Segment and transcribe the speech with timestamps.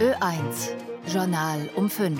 [0.00, 0.70] Ö1
[1.06, 2.18] Journal um 5.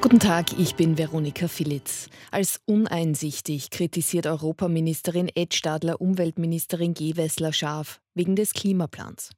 [0.00, 2.08] Guten Tag, ich bin Veronika Filitz.
[2.32, 9.30] Als uneinsichtig kritisiert Europaministerin Ed Stadler Umweltministerin Gewessler scharf wegen des Klimaplans.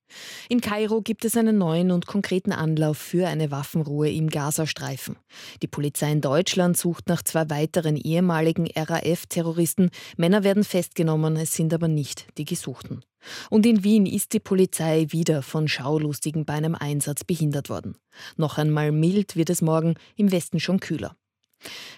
[0.49, 5.17] In Kairo gibt es einen neuen und konkreten Anlauf für eine Waffenruhe im Gazastreifen.
[5.63, 9.91] Die Polizei in Deutschland sucht nach zwei weiteren ehemaligen RAF-Terroristen.
[10.17, 13.05] Männer werden festgenommen, es sind aber nicht die Gesuchten.
[13.51, 17.97] Und in Wien ist die Polizei wieder von Schaulustigen bei einem Einsatz behindert worden.
[18.37, 21.17] Noch einmal mild wird es morgen, im Westen schon kühler.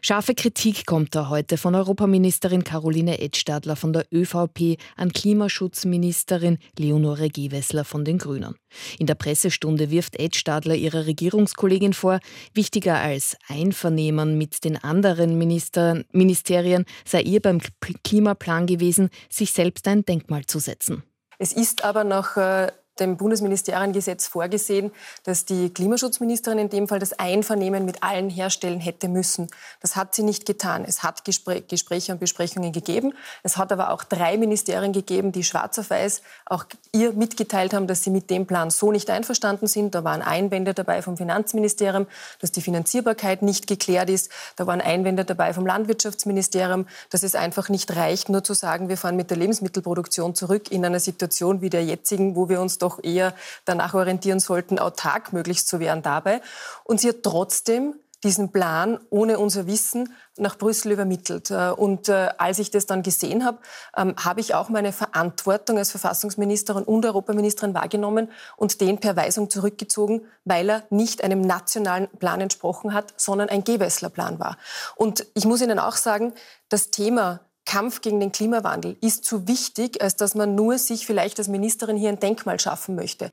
[0.01, 7.29] Scharfe Kritik kommt da heute von Europaministerin Caroline Edstadler von der ÖVP an Klimaschutzministerin Leonore
[7.29, 8.56] Gewessler von den Grünen.
[8.98, 12.20] In der Pressestunde wirft Edstadler ihrer Regierungskollegin vor,
[12.55, 17.61] wichtiger als Einvernehmen mit den anderen Minister Ministerien sei ihr beim
[18.05, 21.03] Klimaplan gewesen, sich selbst ein Denkmal zu setzen.
[21.39, 24.93] Es ist aber nach äh, dem Bundesministeriengesetz vorgesehen,
[25.25, 29.48] dass die Klimaschutzministerin in dem Fall das Einvernehmen mit allen herstellen hätte müssen.
[29.81, 30.85] Das hat sie nicht getan.
[30.87, 33.15] Es hat Gespr Gespräche und Besprechungen gegeben.
[33.43, 37.87] Es hat aber auch drei Ministerien gegeben, die schwarz auf weiß auch ihr mitgeteilt haben,
[37.87, 39.95] dass sie mit dem Plan so nicht einverstanden sind.
[39.95, 42.07] Da waren Einwände dabei vom Finanzministerium,
[42.41, 44.31] dass die Finanzierbarkeit nicht geklärt ist.
[44.57, 48.97] Da waren Einwände dabei vom Landwirtschaftsministerium, dass es einfach nicht reicht, nur zu sagen, wir
[48.97, 53.02] fahren mit der Lebensmittelproduktion zurück in einer Situation wie der jetzigen, wo wir uns doch
[53.02, 56.41] eher danach orientieren sollten, autark möglichst zu werden dabei.
[56.84, 61.50] Und sie hat trotzdem diesen Plan ohne unser Wissen nach Brüssel übermittelt.
[61.50, 63.58] Äh, und äh, als ich das dann gesehen habe,
[63.97, 69.50] ähm, habe ich auch meine Verantwortung als Verfassungsministerin und Europaministerin wahrgenommen und den per Weisung
[69.50, 74.56] zurückgezogen, weil er nicht einem nationalen Plan entsprochen hat, sondern ein Gewässlerplan war.
[74.96, 76.33] Und ich muss Ihnen auch sagen,
[76.69, 81.39] das Thema Kampf gegen den Klimawandel ist zu wichtig, als dass man nur sich vielleicht
[81.39, 83.30] als Ministerin hier ein Denkmal schaffen möchte.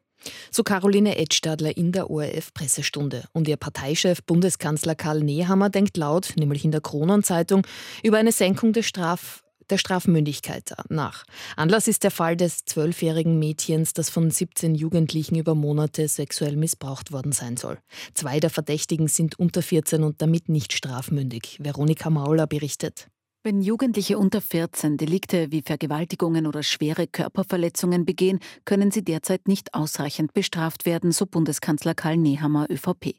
[0.51, 3.25] So Caroline Edstadler in der ORF-Pressestunde.
[3.31, 7.65] Und ihr Parteichef Bundeskanzler Karl Nehammer denkt laut, nämlich in der Kronenzeitung,
[8.03, 11.25] über eine Senkung des Straf der Strafmündigkeit nach.
[11.55, 17.11] Anlass ist der Fall des zwölfjährigen Mädchens, das von 17 Jugendlichen über Monate sexuell missbraucht
[17.11, 17.77] worden sein soll.
[18.15, 21.59] Zwei der Verdächtigen sind unter 14 und damit nicht strafmündig.
[21.61, 23.09] Veronika Mauler berichtet.
[23.41, 29.73] Wenn Jugendliche unter 14 Delikte wie Vergewaltigungen oder schwere Körperverletzungen begehen, können sie derzeit nicht
[29.73, 33.15] ausreichend bestraft werden, so Bundeskanzler Karl Nehammer ÖVP.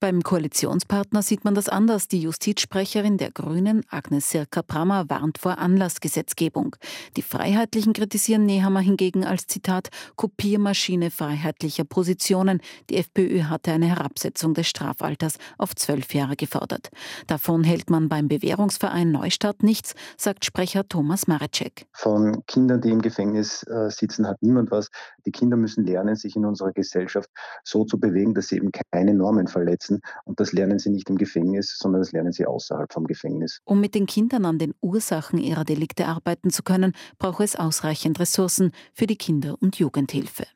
[0.00, 2.08] Beim Koalitionspartner sieht man das anders.
[2.08, 6.76] Die Justizsprecherin der Grünen, Agnes Sirka-Brammer, warnt vor Anlassgesetzgebung.
[7.16, 12.60] Die Freiheitlichen kritisieren Nehammer hingegen als Zitat Kopiermaschine freiheitlicher Positionen.
[12.90, 16.90] Die FPÖ hatte eine Herabsetzung des Strafalters auf zwölf Jahre gefordert.
[17.26, 21.86] Davon hält man beim Bewährungsverein Neustadt nichts, sagt Sprecher Thomas Marecek.
[21.92, 24.90] Von Kindern, die im Gefängnis äh, sitzen, hat niemand was.
[25.26, 27.30] Die Kinder müssen lernen, sich in unserer Gesellschaft
[27.64, 30.00] so zu bewegen, dass sie eben keine Normen verletzen.
[30.24, 33.60] Und das lernen sie nicht im Gefängnis, sondern das lernen sie außerhalb vom Gefängnis.
[33.64, 38.18] Um mit den Kindern an den Ursachen ihrer Delikte arbeiten zu können, braucht es ausreichend
[38.18, 40.46] Ressourcen für die Kinder- und Jugendhilfe.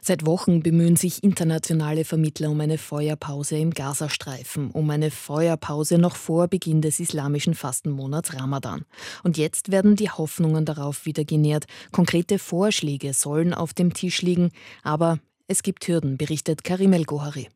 [0.00, 6.16] Seit Wochen bemühen sich internationale Vermittler um eine Feuerpause im Gazastreifen, um eine Feuerpause noch
[6.16, 8.84] vor Beginn des islamischen Fastenmonats Ramadan.
[9.24, 11.64] Und jetzt werden die Hoffnungen darauf wieder genährt.
[11.92, 14.50] Konkrete Vorschläge sollen auf dem Tisch liegen,
[14.82, 17.48] aber es gibt Hürden, berichtet Karim El-Gohari.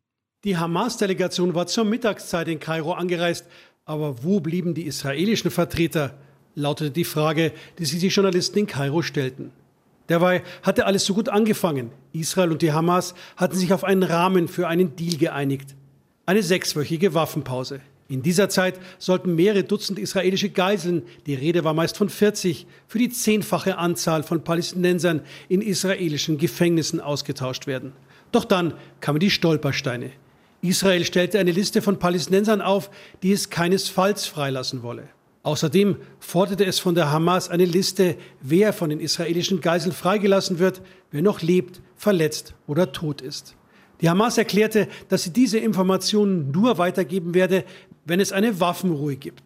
[0.45, 3.47] Die Hamas-Delegation war zur Mittagszeit in Kairo angereist.
[3.85, 6.15] Aber wo blieben die israelischen Vertreter?
[6.55, 9.53] lautete die Frage, die sich die Journalisten in Kairo stellten.
[10.09, 11.93] Dabei hatte alles so gut angefangen.
[12.13, 15.77] Israel und die Hamas hatten sich auf einen Rahmen für einen Deal geeinigt.
[16.27, 17.81] Eine sechswöchige Waffenpause.
[18.09, 22.99] In dieser Zeit sollten mehrere Dutzend israelische Geiseln, die Rede war meist von 40, für
[22.99, 27.93] die zehnfache Anzahl von Palästinensern in israelischen Gefängnissen ausgetauscht werden.
[28.33, 30.11] Doch dann kamen die Stolpersteine.
[30.63, 32.89] Israel stellte eine Liste von Palästinensern auf,
[33.23, 35.09] die es keinesfalls freilassen wolle.
[35.43, 40.81] Außerdem forderte es von der Hamas eine Liste, wer von den israelischen Geiseln freigelassen wird,
[41.11, 43.57] wer noch lebt, verletzt oder tot ist.
[44.01, 47.65] Die Hamas erklärte, dass sie diese Informationen nur weitergeben werde,
[48.05, 49.43] wenn es eine Waffenruhe gibt.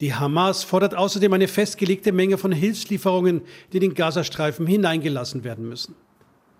[0.00, 3.42] Die Hamas fordert außerdem eine festgelegte Menge von Hilfslieferungen,
[3.72, 5.96] die in den Gazastreifen hineingelassen werden müssen.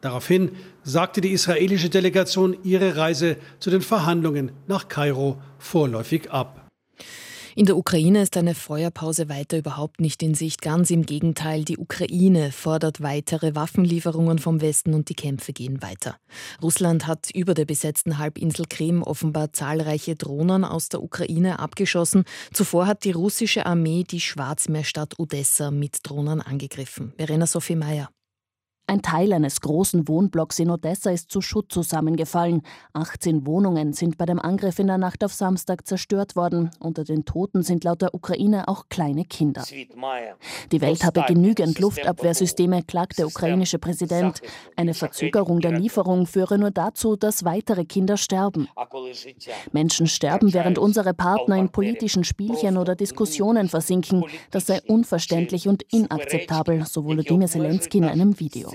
[0.03, 0.51] Daraufhin
[0.83, 6.69] sagte die israelische Delegation ihre Reise zu den Verhandlungen nach Kairo vorläufig ab.
[7.55, 10.63] In der Ukraine ist eine Feuerpause weiter überhaupt nicht in Sicht.
[10.63, 16.17] Ganz im Gegenteil, die Ukraine fordert weitere Waffenlieferungen vom Westen und die Kämpfe gehen weiter.
[16.63, 22.25] Russland hat über der besetzten Halbinsel Krim offenbar zahlreiche Drohnen aus der Ukraine abgeschossen.
[22.55, 27.13] Zuvor hat die russische Armee die Schwarzmeerstadt Odessa mit Drohnen angegriffen.
[27.19, 28.09] Verena Sophie Meyer.
[28.89, 32.63] Ein Teil eines großen Wohnblocks in Odessa ist zu Schutt zusammengefallen.
[32.93, 36.71] 18 Wohnungen sind bei dem Angriff in der Nacht auf Samstag zerstört worden.
[36.79, 39.65] Unter den Toten sind laut der Ukraine auch kleine Kinder.
[40.73, 44.43] Die Welt habe genügend Luftabwehrsysteme, klagt der ukrainische Präsident.
[44.77, 48.69] Eine Verzögerung der Lieferung führe nur dazu, dass weitere Kinder sterben.
[49.71, 54.25] Menschen sterben, während unsere Partner in politischen Spielchen oder Diskussionen versinken.
[54.51, 58.73] Das sei unverständlich und inakzeptabel, so Volodymyr Zelensky in einem Video.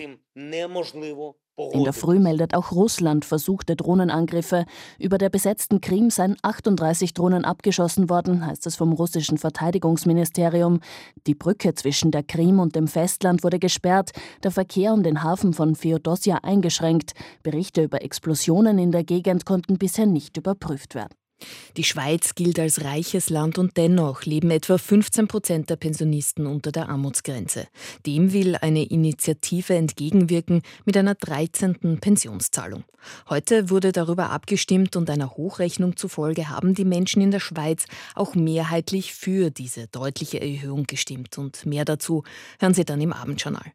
[1.73, 4.65] In der Früh meldet auch Russland versuchte Drohnenangriffe.
[4.99, 10.81] Über der besetzten Krim seien 38 Drohnen abgeschossen worden, heißt es vom russischen Verteidigungsministerium.
[11.25, 14.11] Die Brücke zwischen der Krim und dem Festland wurde gesperrt,
[14.43, 17.13] der Verkehr um den Hafen von Feodosia eingeschränkt.
[17.41, 21.15] Berichte über Explosionen in der Gegend konnten bisher nicht überprüft werden.
[21.75, 26.71] Die Schweiz gilt als reiches Land und dennoch leben etwa 15 Prozent der Pensionisten unter
[26.71, 27.67] der Armutsgrenze.
[28.05, 31.99] Dem will eine Initiative entgegenwirken mit einer 13.
[31.99, 32.83] Pensionszahlung.
[33.29, 37.85] Heute wurde darüber abgestimmt und einer Hochrechnung zufolge haben die Menschen in der Schweiz
[38.15, 41.37] auch mehrheitlich für diese deutliche Erhöhung gestimmt.
[41.37, 42.23] Und mehr dazu
[42.59, 43.71] hören Sie dann im Abendjournal.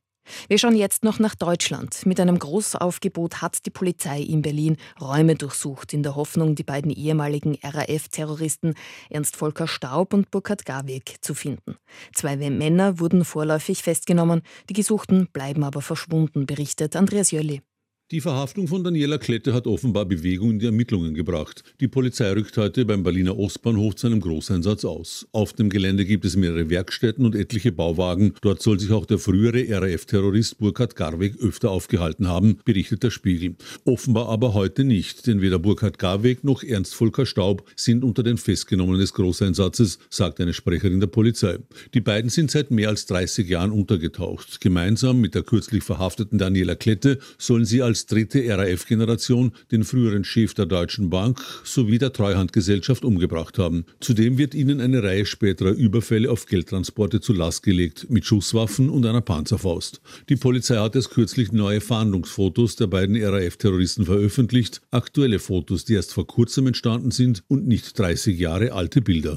[0.48, 2.06] Wir schauen jetzt noch nach Deutschland.
[2.06, 6.90] Mit einem Großaufgebot hat die Polizei in Berlin Räume durchsucht, in der Hoffnung, die beiden
[6.90, 8.74] ehemaligen RAF-Terroristen
[9.10, 11.76] Ernst Volker Staub und Burkhard Garweg zu finden.
[12.14, 17.62] Zwei Männer wurden vorläufig festgenommen, die Gesuchten bleiben aber verschwunden, berichtet Andreas Jölli.
[18.12, 21.64] Die Verhaftung von Daniela Klette hat offenbar Bewegung in die Ermittlungen gebracht.
[21.80, 25.26] Die Polizei rückt heute beim Berliner Ostbahnhof zu einem Großeinsatz aus.
[25.32, 28.34] Auf dem Gelände gibt es mehrere Werkstätten und etliche Bauwagen.
[28.42, 33.54] Dort soll sich auch der frühere RAF-Terrorist Burkhard Garweg öfter aufgehalten haben, berichtet der Spiegel.
[33.86, 38.36] Offenbar aber heute nicht, denn weder Burkhard Garweg noch Ernst Volker Staub sind unter den
[38.36, 41.60] Festgenommenen des Großeinsatzes, sagt eine Sprecherin der Polizei.
[41.94, 44.60] Die beiden sind seit mehr als 30 Jahren untergetaucht.
[44.60, 50.54] Gemeinsam mit der kürzlich verhafteten Daniela Klette sollen sie als dritte RAF-Generation den früheren Chef
[50.54, 53.84] der Deutschen Bank sowie der Treuhandgesellschaft umgebracht haben.
[54.00, 59.06] Zudem wird ihnen eine Reihe späterer Überfälle auf Geldtransporte zu Last gelegt, mit Schusswaffen und
[59.06, 60.00] einer Panzerfaust.
[60.28, 66.12] Die Polizei hat erst kürzlich neue Fahndungsfotos der beiden RAF-Terroristen veröffentlicht, aktuelle Fotos, die erst
[66.12, 69.36] vor kurzem entstanden sind und nicht 30 Jahre alte Bilder.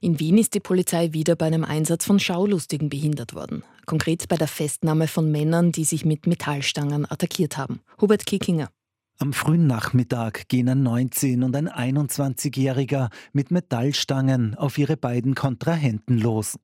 [0.00, 3.64] In Wien ist die Polizei wieder bei einem Einsatz von Schaulustigen behindert worden.
[3.86, 7.80] Konkret bei der Festnahme von Männern, die sich mit Metallstangen attackiert haben.
[8.00, 8.70] Hubert Kickinger.
[9.20, 16.18] Am frühen Nachmittag gehen ein 19- und ein 21-Jähriger mit Metallstangen auf ihre beiden Kontrahenten
[16.18, 16.56] los.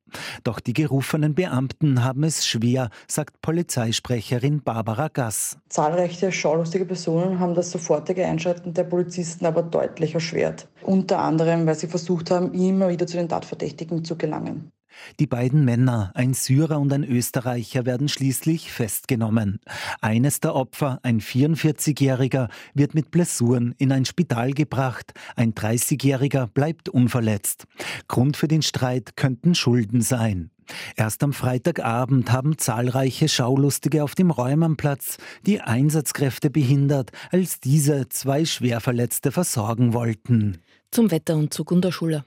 [0.44, 5.58] Doch die gerufenen Beamten haben es schwer, sagt Polizeisprecherin Barbara Gass.
[5.68, 10.68] Zahlreiche schaulustige Personen haben das sofortige Einschreiten der Polizisten aber deutlich erschwert.
[10.82, 14.70] Unter anderem, weil sie versucht haben, immer wieder zu den Tatverdächtigen zu gelangen.
[15.20, 19.60] Die beiden Männer, ein Syrer und ein Österreicher, werden schließlich festgenommen.
[20.00, 25.14] Eines der Opfer, ein 44-Jähriger, wird mit Blessuren in ein Spital gebracht.
[25.36, 27.64] Ein 30-Jähriger bleibt unverletzt.
[28.08, 30.50] Grund für den Streit könnten Schulden sein.
[30.96, 38.44] Erst am Freitagabend haben zahlreiche Schaulustige auf dem Räumernplatz die Einsatzkräfte behindert, als diese zwei
[38.44, 40.58] Schwerverletzte versorgen wollten.
[40.90, 42.24] Zum Wetter und zu Gunda Schuller.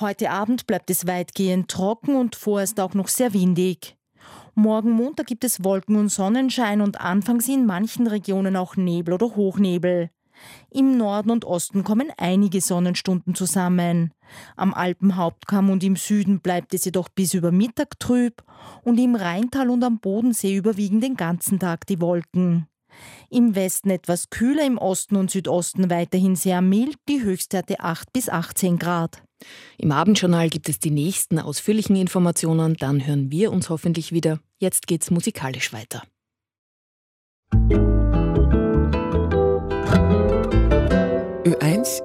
[0.00, 3.98] Heute Abend bleibt es weitgehend trocken und vorerst auch noch sehr windig.
[4.54, 9.36] Morgen Montag gibt es Wolken und Sonnenschein und anfangs in manchen Regionen auch Nebel oder
[9.36, 10.08] Hochnebel.
[10.70, 14.14] Im Norden und Osten kommen einige Sonnenstunden zusammen.
[14.56, 18.42] Am Alpenhauptkamm und im Süden bleibt es jedoch bis über Mittag trüb
[18.82, 22.68] und im Rheintal und am Bodensee überwiegen den ganzen Tag die Wolken.
[23.28, 28.30] Im Westen etwas kühler, im Osten und Südosten weiterhin sehr mild, die Höchstwerte 8 bis
[28.30, 29.22] 18 Grad.
[29.78, 34.40] Im Abendjournal gibt es die nächsten ausführlichen Informationen, dann hören wir uns hoffentlich wieder.
[34.58, 36.02] Jetzt geht's musikalisch weiter.
[41.44, 42.04] Ö1